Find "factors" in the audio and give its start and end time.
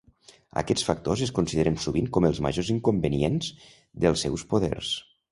0.85-1.19